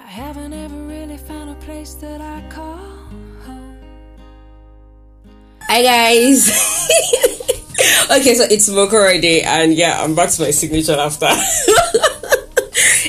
[0.00, 2.78] I haven't ever really found a place that I call
[3.44, 3.78] home.
[5.68, 6.48] Hi guys.
[8.10, 11.26] okay, so it's Mokoro Day, and yeah, I'm back to my signature after.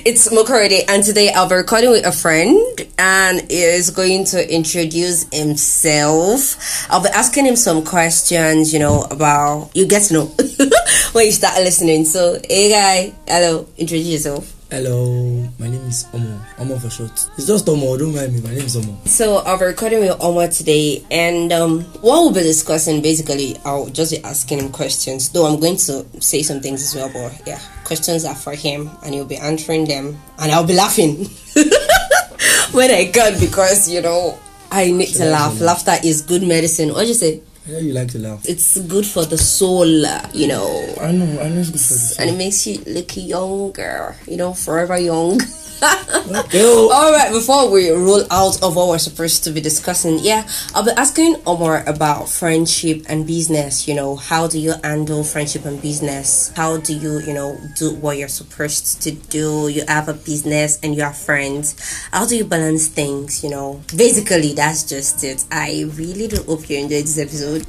[0.05, 2.59] it's Mokoro Day, and today I'll be recording with a friend,
[2.99, 6.85] and is going to introduce himself.
[6.91, 10.25] I'll be asking him some questions, you know, about you get to know
[11.13, 12.05] when you start listening.
[12.05, 14.60] So, hey guy, hello, introduce yourself.
[14.71, 16.39] Hello, my name is Omoh.
[16.55, 17.11] Omoh for short.
[17.35, 18.39] It's just Omoh, don't mind me.
[18.39, 19.05] My name is Omoh.
[19.05, 23.87] So I'll be recording with Omoh today, and um, what we'll be discussing basically, I'll
[23.87, 25.27] just be asking him questions.
[25.27, 28.89] Though I'm going to say some things as well, but yeah, questions are for him,
[29.03, 31.25] and he'll be answering them, and I'll be laughing
[32.71, 34.39] when I can because you know
[34.71, 35.59] I need to laugh.
[35.59, 36.93] Laughter is good medicine.
[36.93, 37.41] What do you say?
[37.67, 38.43] I know you like to laugh.
[38.47, 39.85] It's good for the soul,
[40.33, 42.19] you know, I know, I know it's good for this.
[42.19, 44.15] and it makes you look younger.
[44.27, 45.39] You know, forever young.
[45.83, 50.85] All right, before we roll out of what we're supposed to be discussing, yeah, I'll
[50.85, 53.87] be asking Omoh about friendship and business.
[53.87, 56.53] You know, how do you handle friendship and business?
[56.55, 59.69] How do you, you know, do what you're supposed to do?
[59.69, 61.75] You have a business and you are friends.
[62.11, 63.43] How do you balance things?
[63.43, 65.43] You know, basically, that's just it.
[65.51, 67.50] I really do hope you enjoyed this episode.
[67.51, 67.67] Life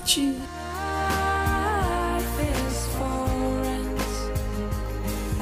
[2.39, 3.27] is for
[3.67, 4.03] rent,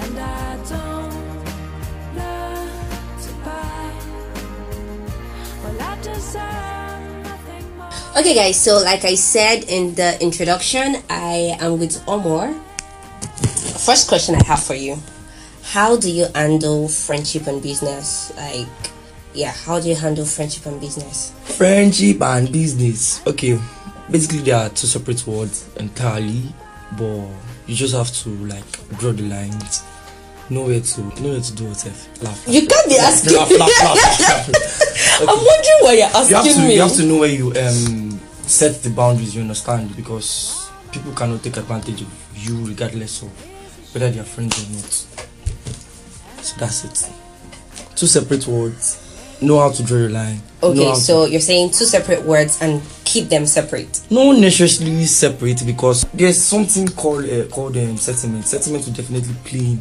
[0.00, 1.44] and I don't
[2.16, 2.70] learn
[3.20, 3.92] to buy.
[5.62, 7.92] Well, I deserve nothing more.
[8.16, 12.56] Okay, guys, so like I said in the introduction, I am with Omoh.
[13.84, 14.96] First question I have for you
[15.62, 18.32] How do you handle friendship and business?
[18.38, 18.66] Like,
[19.34, 21.32] yeah, how do you handle friendship and business?
[21.44, 23.20] friendship and business.
[23.26, 23.60] Okay,
[24.10, 26.42] basically they are two separate words entirely,
[26.98, 27.26] but
[27.66, 28.64] you just have to like
[28.98, 29.82] draw the lines.
[30.50, 31.96] Know where to know where to do whatever.
[32.22, 32.44] Laugh.
[32.48, 35.20] You can't be asking laugh, laugh, laugh, laugh.
[35.20, 36.74] I'm wondering why you're you have asking to me.
[36.74, 41.40] you have to know where you um set the boundaries you understand because people cannot
[41.44, 43.28] take advantage of you regardless of
[43.94, 45.24] whether they are friends or not
[46.42, 47.12] so that's it
[47.94, 52.24] two separate words know how to draw your line Okay, so you're saying two separate
[52.24, 52.82] words and
[53.12, 54.00] keep them separate.
[54.10, 59.78] not necessarily separate because there's something called uh, called um, settlement settlement will definitely play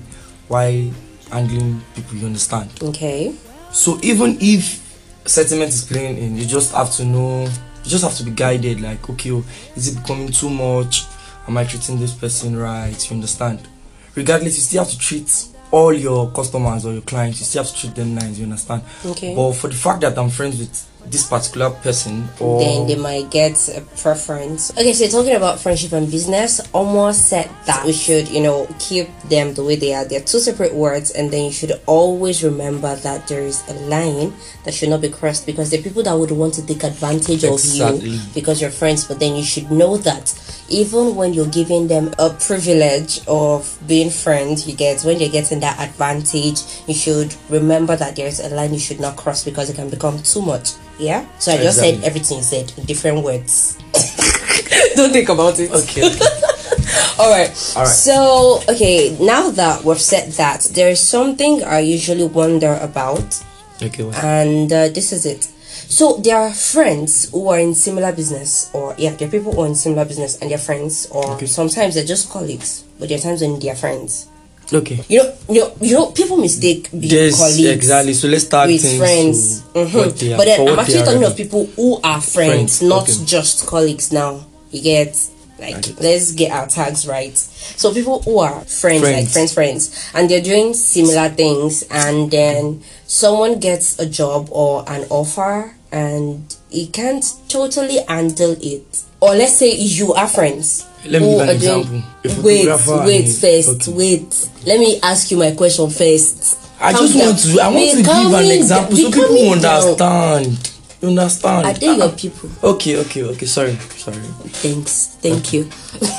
[0.48, 0.92] why
[1.32, 3.34] angling people you understand Okay.
[3.72, 4.90] So even if
[5.26, 8.82] settlement is playing in, you just have to know, you just have to be guided.
[8.82, 9.44] Like, okay, oh,
[9.76, 11.06] is it becoming too much?
[11.48, 13.10] Am I treating this person right?
[13.10, 13.68] You understand?
[14.16, 17.40] Regardless, you still have to treat all your customers or your clients.
[17.40, 18.38] You still have to treat them nice.
[18.38, 18.82] You understand?
[19.06, 19.36] Okay.
[19.36, 23.32] But for the fact that I'm friends with this particular person, or then they might
[23.32, 24.72] get a preference.
[24.72, 29.08] Okay, so talking about friendship and business, almost said that we should, you know, keep
[29.24, 30.06] them the way they are.
[30.06, 34.34] They're two separate words, and then you should always remember that there is a line
[34.66, 37.44] that should not be crossed because there are people that would want to take advantage
[37.44, 37.98] Exactly.
[37.98, 40.34] of you because you're friends, but then you should know that
[40.70, 45.60] even when you're giving them a privilege of being friends, you get when you're getting
[45.62, 49.76] that advantage, you should remember that there's a line you should not cross because it
[49.76, 50.72] can become too much.
[51.00, 51.26] Yeah.
[51.40, 53.78] So I just said everything said in different words.
[54.96, 55.72] Don't think about it.
[55.72, 56.20] okay, okay.
[57.20, 57.50] All right.
[57.76, 57.88] All right.
[57.88, 63.42] So okay, now that we've said that, there is something I usually wonder about
[63.82, 64.10] okay.
[64.22, 65.44] And uh, this is it.
[65.90, 69.62] So there are friends who are in similar business, or yeah, there are people who
[69.64, 71.46] are in similar business and they're friends, or Okay.
[71.48, 74.28] sometimes they're just colleagues, but there are times when they're friends.
[74.74, 75.04] Okay.
[75.08, 78.14] You know, you know, you know, people mistake being Yes, colleagues exactly.
[78.14, 79.62] So let's start with friends.
[79.74, 79.96] Mhm.
[80.34, 83.26] are- But then I'm actually talking of people who are friends, Friends, not okay.
[83.26, 84.12] just colleagues.
[84.12, 85.18] Now you get
[85.60, 87.36] like get let's get our tags right.
[87.76, 89.34] So people who are friends, like Friends.
[89.34, 95.06] friends, friends, and they're doing similar things, and then someone gets a job or an
[95.10, 98.86] offer, and he can't totally handle it.
[99.20, 100.86] Or let's say you are friends.
[101.06, 102.02] Let me who give an example.
[102.26, 102.68] A Wait,
[103.06, 103.92] wait first, okay.
[103.94, 104.50] wait.
[104.66, 106.58] Let me ask you my question first.
[106.80, 107.28] I Calm just down.
[107.28, 107.62] want to.
[107.62, 109.62] I want Be to give an example so people calming
[109.98, 110.58] down.
[111.02, 111.66] You understand?
[111.66, 112.50] Are they your people?
[112.64, 113.46] Okay, okay, okay.
[113.46, 114.18] Sorry, sorry.
[114.62, 115.16] Thanks.
[115.22, 115.70] Thank you.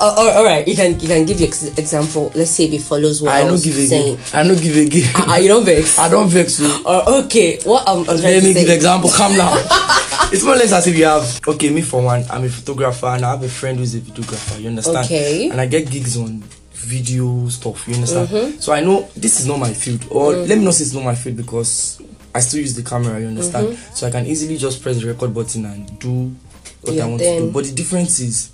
[0.00, 2.32] All all right, you can you can give your ex- example.
[2.34, 4.14] Let's say if it follows what I, I was give saying.
[4.14, 4.24] again.
[4.32, 5.12] I no give again.
[5.14, 5.98] Ah, you don't vex.
[5.98, 6.72] I don't vex you.
[6.86, 8.64] Uh, okay, what I'm, I'm Let me say.
[8.64, 9.10] give example.
[9.10, 9.58] Calm down.
[10.32, 11.40] it's more or less as if you have.
[11.46, 14.58] Okay, me for one, I'm a photographer and I have a friend who's a videographer.
[14.58, 15.04] You understand?
[15.04, 15.50] Okay.
[15.50, 16.42] And I get gigs on
[16.72, 17.86] video stuff.
[17.86, 18.28] You understand?
[18.28, 18.58] Mm-hmm.
[18.58, 20.48] So I know this is not my field, or Mm.
[20.48, 22.00] let me not say it's not my field because
[22.34, 23.20] I still use the camera.
[23.20, 23.68] You understand?
[23.68, 23.94] Mm-hmm.
[23.94, 26.34] So I can easily just press the record button and do
[26.82, 27.40] what Your I want thing.
[27.40, 27.52] to do.
[27.52, 28.50] But the difference is.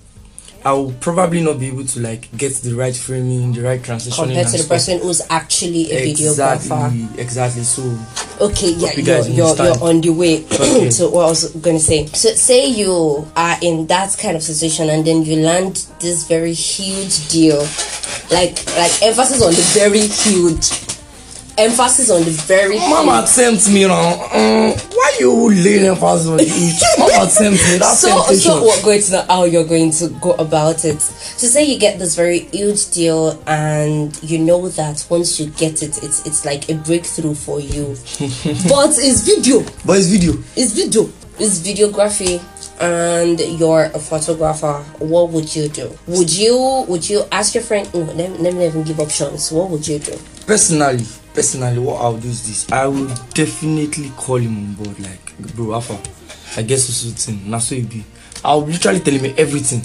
[0.65, 4.25] I will probably not be able to like get the right framing, the right transition.
[4.25, 4.69] compared to the stuff.
[4.69, 6.57] person who's actually a videographer.
[6.57, 7.63] Exactly, exactly.
[7.63, 7.83] So
[8.41, 10.91] Okay, yeah, you you're, you're, you're on the way Okay.
[10.91, 12.07] to what I was going to say.
[12.07, 16.53] So, say you are in that kind of situation and then you land this very
[16.53, 17.61] huge deal,
[18.33, 20.67] like like emphasis on the very huge,
[21.59, 24.13] emphasis on the very Mama tempt me now.
[24.33, 26.49] Um, why you laying emphasis on it?
[26.99, 27.79] Mama tempt me.
[27.79, 28.39] That's So, temptation.
[28.53, 31.01] so we're going to know how you're going to go about it.
[31.01, 35.83] So, say you get this very huge deal, and you know that once you get
[35.83, 37.87] it, it's it's like a breakthrough for you.
[38.69, 39.61] but it's video.
[39.85, 40.33] but it's video.
[40.57, 41.11] It's video.
[41.39, 42.41] It's videography
[42.81, 44.83] and you're a photographer.
[44.99, 45.91] What would you do?
[46.07, 49.53] Would you would you ask your friend no, let, let me even give options.
[49.53, 50.17] What would you do?
[50.47, 51.05] Personally,
[51.37, 52.73] personally, what I'll do is this.
[52.73, 54.99] I will definitely call him on board.
[54.99, 55.99] Like, bro, Alpha,
[56.59, 57.49] I guess is thing.
[57.49, 58.03] Now so it be.
[58.43, 59.83] I'll literally tell him everything,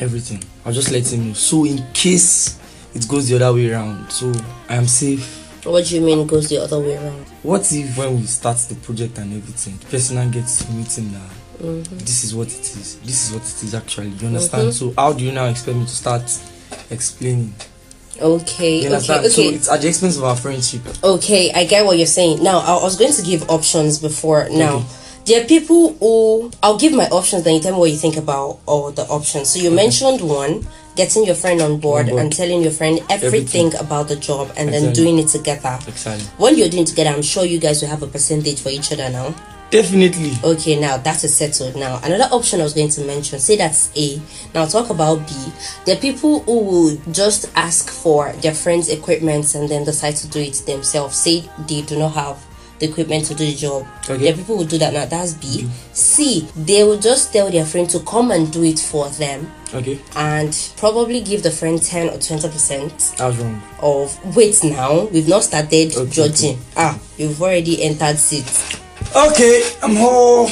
[0.00, 0.42] everything.
[0.64, 1.34] I'll just let him know.
[1.34, 2.58] So in case
[2.94, 4.32] it goes the other way around, so
[4.68, 5.42] I am safe.
[5.64, 7.26] What do you mean goes the other way around?
[7.42, 10.96] What if when we start the project and everything, the person now gets to meet
[10.96, 11.98] him that mm-hmm.
[11.98, 14.08] this is what it is, this is what it is actually.
[14.08, 14.26] You mm-hmm.
[14.26, 14.74] understand?
[14.74, 16.22] So how do you now expect me to start
[16.90, 17.52] explaining?
[18.20, 19.26] Okay, You okay, understand?
[19.26, 19.54] So okay.
[19.54, 20.82] it's at the expense of our friendship.
[21.02, 22.42] Okay, I get what you're saying.
[22.42, 24.48] Now, I was going to give options before.
[24.50, 24.86] Now, Okay.
[25.26, 28.16] there are people who I'll give my options, then you tell me what you think
[28.16, 29.48] about all the options.
[29.50, 30.66] So you mentioned one,
[30.96, 32.22] getting your friend on board, On board.
[32.22, 33.74] and telling your friend everything, Everything.
[33.86, 35.76] about the job, and then doing it together.
[35.88, 36.24] Exactly.
[36.38, 38.92] When you're doing it together, I'm sure you guys will have a percentage for each
[38.92, 39.34] other now.
[39.74, 40.34] Definitely.
[40.44, 41.74] Okay, now that is settled.
[41.74, 44.20] Now, another option I was going to mention, say that's A.
[44.54, 45.34] Now, talk about B.
[45.84, 50.28] There are people who will just ask for their friends' equipment and then decide to
[50.28, 51.16] do it themselves.
[51.16, 52.38] Say they do not have
[52.78, 53.84] the equipment to do the job.
[54.08, 54.16] Okay.
[54.18, 55.06] There are people who do that now.
[55.06, 55.68] That's b B.
[55.92, 56.48] C.
[56.54, 59.98] They will just tell their friend to come and do it for them Okay.
[60.14, 63.60] and probably give the friend 10 or 20% I was wrong.
[63.80, 68.78] of wait now we've not started Okay, judging ah you've already entered seats
[69.16, 70.48] Okay, I'm whole.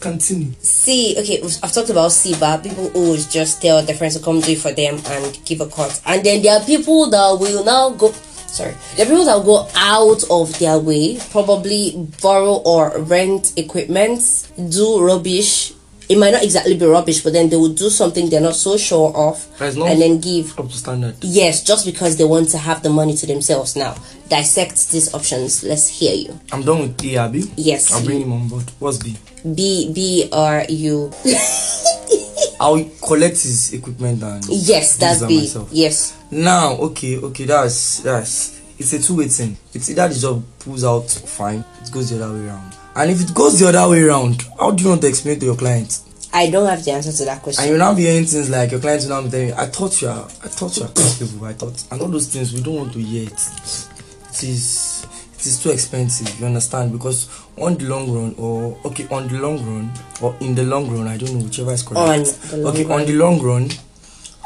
[0.00, 0.52] Continue.
[0.58, 4.40] C, okay, I've talked about C, but people always just tell their friends to come
[4.40, 6.02] do it for them and give a cut.
[6.06, 8.10] And then there are people that will now go,
[8.48, 13.52] sorry, there are people that will go out of their way, probably borrow or rent
[13.56, 15.72] equipment, do rubbish.
[16.08, 18.76] It might not exactly be rubbish, but then they will do something they're not so
[18.76, 20.58] sure of and then give.
[20.58, 21.16] Up to standard.
[21.22, 23.74] Yes, just because they want to have the money to themselves.
[23.76, 23.94] Now,
[24.28, 25.64] dissect these options.
[25.64, 26.38] Let's hear you.
[26.52, 27.44] I'm done with A, Abby.
[27.56, 27.92] Yes.
[27.92, 28.64] I'll bring him on board.
[28.78, 29.16] What's B?
[29.54, 31.10] B, B, R, U.
[32.60, 35.40] I'll collect his equipment and Yes, that's that B.
[35.40, 35.68] myself.
[35.72, 36.16] Yes.
[36.30, 39.56] Now, okay, okay, that's that's it's a two-way thing.
[39.72, 42.74] It's either the job pulls out fine, it goes the other way around.
[42.96, 45.46] And if it goes the other way around, how do you want to explain to
[45.46, 46.00] your client?
[46.32, 47.62] I don't have the answer to that question.
[47.62, 49.66] And you now be hearing things like your client will now be telling you, I
[49.66, 52.60] thought you are I thought you are comfortable, I thought and all those things we
[52.60, 53.32] don't want to hear it.
[53.32, 56.90] It is it is too expensive, you understand?
[56.92, 60.90] Because on the long run or okay, on the long run or in the long
[60.90, 62.52] run, I don't know whichever is correct.
[62.52, 63.00] On okay, run.
[63.00, 63.70] on the long run,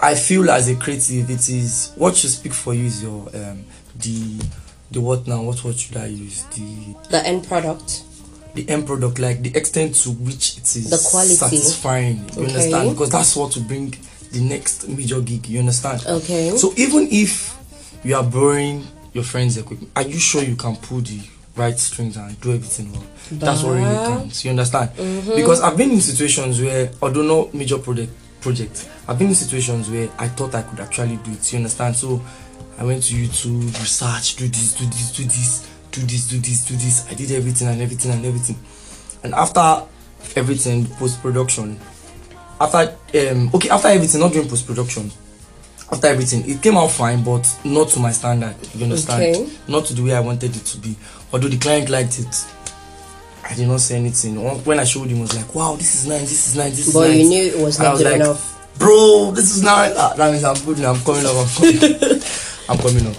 [0.03, 3.65] I feel as a creative it is what should speak for you is your um
[3.97, 4.45] the
[4.91, 6.45] the what now, what what should I use?
[6.55, 8.03] The The end product.
[8.65, 11.35] The end product, like the extent to which it is The quality.
[11.35, 12.17] satisfying.
[12.37, 12.55] You Okay.
[12.55, 12.91] understand?
[12.91, 13.95] Because that's what will bring
[14.33, 15.47] the next major gig.
[15.47, 16.05] You understand?
[16.07, 16.57] Okay.
[16.57, 17.55] So even if
[18.05, 21.21] you are borrowing your friend's equipment, are you sure you can pull the
[21.57, 23.05] right strings and do everything well?
[23.33, 24.45] That's what really counts.
[24.45, 24.91] You understand?
[24.97, 25.35] Mm-hmm.
[25.37, 29.35] Because I've been in situations where, although not know major project project, I've been in
[29.35, 31.53] situations where I thought I could actually do it.
[31.53, 31.97] You understand?
[31.97, 32.23] So
[32.79, 35.67] I went to YouTube, research, do this, do this, do this,
[35.99, 37.07] do this, do this, do this.
[37.11, 38.57] I did everything and everything and everything.
[39.23, 39.83] And after
[40.37, 41.79] everything, post production,
[42.61, 45.11] after um okay, after everything, not doing post production,
[45.91, 48.55] after everything, it came out fine, but not to my standard.
[48.75, 49.37] You understand?
[49.37, 49.49] Okay.
[49.69, 50.97] Not to the way I wanted it to be.
[51.33, 52.47] Although the client liked it,
[53.45, 54.37] I did not say anything.
[54.65, 56.23] When I showed him, he was like, "Wow, this is nice.
[56.23, 56.77] This is nice.
[56.77, 58.55] This But is nice." But you knew it was not good like, enough.
[58.79, 59.95] Bro, this is nice.
[59.97, 60.93] Ah, that means I'm good now.
[60.93, 61.35] I'm coming up.
[61.35, 62.23] I'm coming up.
[62.69, 63.15] I'm coming up.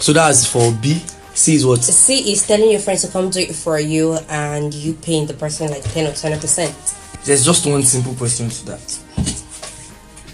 [0.00, 1.00] So that's for B.
[1.38, 1.84] C is what?
[1.84, 5.34] C is telling your friends to come do it for you and you paying the
[5.34, 7.24] person like 10 or 20%.
[7.24, 8.80] There's just one simple question to that.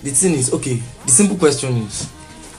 [0.03, 2.11] The thing is, okay, the simple question is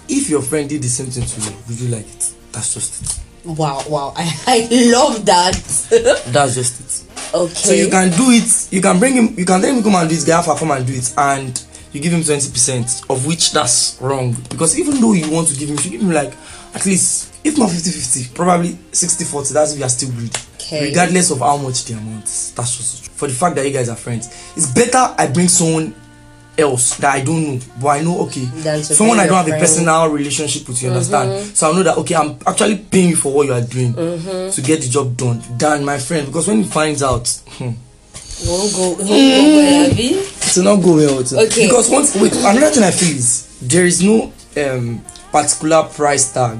[0.07, 2.33] if your friend did the same thing to you, would you like it?
[2.51, 3.47] That's just it.
[3.47, 4.13] Wow, wow.
[4.15, 5.53] I, I love that.
[6.27, 7.33] That's just it.
[7.33, 7.53] okay.
[7.53, 10.07] So you can do it, you can bring him, you can tell him come and
[10.07, 13.53] do it, get alpha come and do it, and you give him 20%, of which
[13.53, 14.35] that's wrong.
[14.51, 16.33] Because even though you want to give him, you should give him like
[16.75, 19.53] at least, if not 50 50, probably 60 40.
[19.53, 20.31] That's if you are still greedy.
[20.55, 20.89] Okay.
[20.89, 22.51] Regardless of how much the amount is.
[22.55, 23.11] That's just it.
[23.11, 24.27] for the fact that you guys are friends.
[24.57, 25.93] It's better I bring someone
[26.57, 28.45] else that I don't know, but I know okay,
[28.81, 30.81] someone I don't have a personal relationship with.
[30.81, 31.55] You understand?
[31.55, 34.61] So I know that okay, I'm actually paying you for what you are doing to
[34.63, 35.41] get the job done.
[35.57, 37.27] Than my friend, because when he finds out,
[37.59, 37.71] hmm,
[38.47, 40.03] Won't go, won't go well, abi?
[40.03, 41.17] it will not go well.
[41.17, 41.67] with- Okay.
[41.67, 46.59] Because once wait, another thing I feel is there is no um particular price tag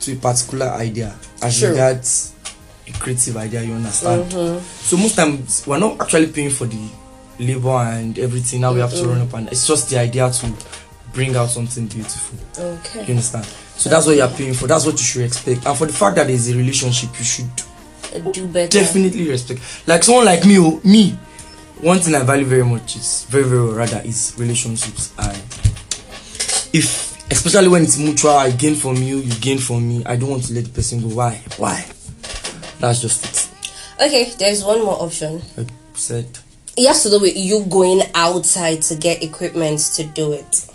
[0.00, 1.70] to a particular idea as True.
[1.70, 2.34] regards
[2.88, 3.62] a creative idea.
[3.62, 4.24] You understand?
[4.32, 4.58] Mm-hmm.
[4.64, 6.88] So most times we're not actually paying for the
[7.38, 8.60] labor and everything.
[8.62, 10.52] Now we have to run up and it's just the idea to
[11.12, 12.38] bring out something beautiful.
[12.58, 13.44] Okay, you understand?
[13.44, 14.66] So that's what you're paying for.
[14.66, 15.64] That's what you should expect.
[15.66, 17.50] And for the fact that there's a relationship, you should
[18.32, 18.68] Do better.
[18.78, 19.60] definitely respect.
[19.86, 21.12] Like someone like me, oh, me,
[21.80, 25.12] one thing I value very much is very very rather is relationships.
[25.18, 25.36] and
[26.72, 30.04] if especially when it's mutual, I gain from you, you gain from me.
[30.04, 31.08] I don't want to let the person go.
[31.08, 31.40] Why?
[31.56, 31.86] Why?
[32.78, 33.50] That's just it.
[34.02, 35.40] Okay, there's one more option.
[35.56, 36.38] Like I said.
[36.76, 40.66] It has to do with you going outside to get equipment to do it.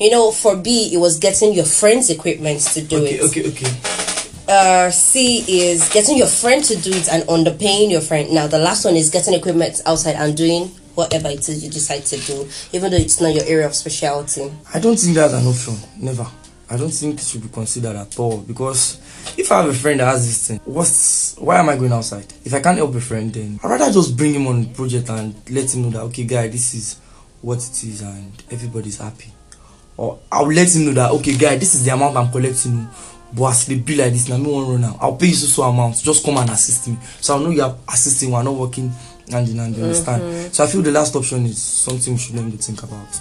[0.00, 3.20] You know, for B, it was getting your friends' equipment to do it.
[3.20, 3.46] Okay, it.
[3.46, 4.48] okay, okay.
[4.48, 8.32] uh C is getting your friend to do it and underpaying your friend.
[8.32, 12.04] Now the last one is getting equipment outside and doing whatever it is you decide
[12.04, 14.52] to do, even though it's not your area of specialty.
[14.74, 15.76] I don't think that's an option.
[15.96, 16.26] Never.
[16.68, 19.00] I don't think it should be considered at all because
[19.38, 22.26] if I have a friend that has this thing, what's why am I going outside?
[22.44, 25.08] If I can't help a friend, then I'd rather just bring him on the project
[25.08, 26.98] and let him know that okay, guy, this is
[27.42, 29.32] what it is, and everybody's happy.
[29.96, 32.88] Or I'll let him know that okay, guy, this is the amount I'm collecting.
[33.32, 34.96] But as they be like this, now me won't run now.
[35.00, 36.02] I'll pay you so so amount.
[36.02, 36.96] Just come and assist me.
[37.20, 38.30] So I know you're assisting.
[38.30, 38.90] We're not working
[39.32, 39.48] hand.
[39.76, 40.54] You understand?
[40.54, 43.20] So I feel the last option is something we should learn to think about.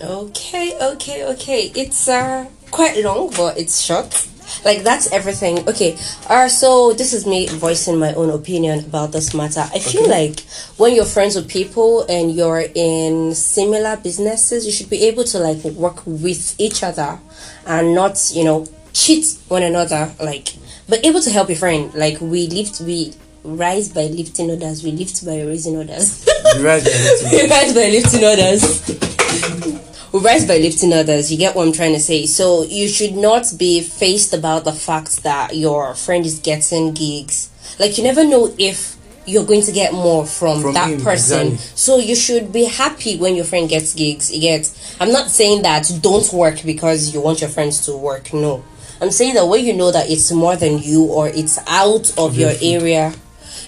[0.00, 1.72] Okay, okay, okay.
[1.74, 4.28] It's uh quite long, but it's short.
[4.64, 5.66] Like that's everything.
[5.68, 5.96] Okay.
[6.28, 9.60] Uh so this is me voicing my own opinion about this matter.
[9.74, 10.10] I feel Okay.
[10.28, 10.40] like
[10.76, 15.38] when you're friends with people and you're in similar businesses, you should be able to
[15.38, 17.18] like work with each other
[17.66, 20.54] and not, you know, cheat one another like
[20.88, 21.92] but able to help your friend.
[21.94, 23.14] Like we lift we
[23.46, 26.26] rise by lifting others, we lift by raising others.
[26.56, 30.12] You right there, we rise by lifting others.
[30.12, 31.30] we rise by lifting others.
[31.30, 32.26] You get what I'm trying to say.
[32.26, 37.50] So you should not be faced about the fact that your friend is getting gigs.
[37.78, 41.48] Like you never know if you're going to get more from, From that him, person.
[41.48, 41.76] exactly.
[41.76, 44.32] So you should be happy when your friend gets gigs.
[44.32, 44.96] You get.
[45.00, 48.32] I'm not saying that don't work because you want your friends to work.
[48.32, 48.64] No.
[49.00, 52.34] I'm saying that when you know that it's more than you or it's out of
[52.36, 53.12] your area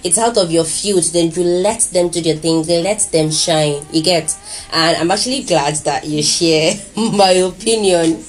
[0.03, 3.31] it's out of your field then you let them do their thing they let them
[3.31, 4.35] shine you get
[4.73, 8.23] and i'm actually glad that you share my opinion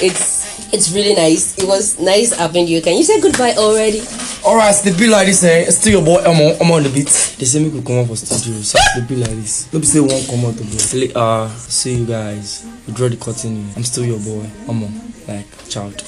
[0.00, 4.00] it's it's really nice it was nice having you can you say goodbye already
[4.44, 5.64] Alright, it's the be like this, eh?
[5.66, 7.06] It's still your boy, I'm on, I'm on the beat.
[7.38, 9.64] They say me could come up for studio, so it's the be like this.
[9.64, 10.78] Don't be say one come out the boy.
[10.78, 12.64] Say, uh, see you guys.
[12.86, 13.68] We draw the curtain.
[13.76, 14.48] I'm still your boy.
[14.68, 16.00] I'm on, like, child.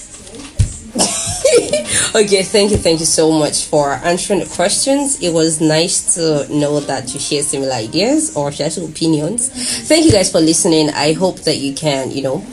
[2.14, 5.20] okay thank you thank you so much for answering the questions.
[5.22, 9.48] It was nice to know that you share similar ideas or share some opinions.
[9.88, 10.90] Thank you guys for listening.
[10.90, 12.44] I hope that you can you know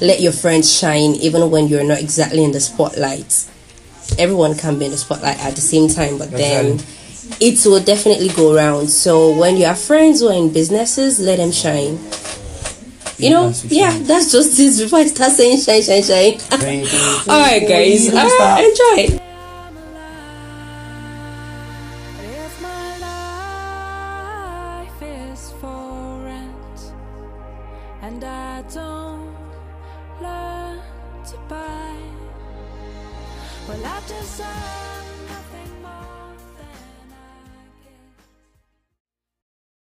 [0.00, 3.46] let your friends shine even when you're not exactly in the spotlight.
[4.18, 6.80] Everyone can be in the spotlight at the same time but then
[7.40, 8.88] it will definitely go around.
[8.88, 11.98] So when you have friends who are in businesses let them shine
[13.18, 16.34] you know yeah that's just it before i start saying shine shine shine.
[17.28, 18.08] All right guys.
[18.08, 19.25] Enjoy